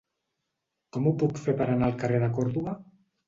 [0.95, 2.75] Com ho puc fer per anar al carrer de Còrdova?